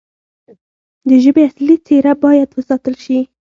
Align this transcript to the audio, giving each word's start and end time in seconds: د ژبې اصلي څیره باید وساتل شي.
د 1.07 1.09
ژبې 1.23 1.41
اصلي 1.49 1.75
څیره 1.85 2.13
باید 2.23 2.49
وساتل 2.51 2.95
شي. 3.05 3.19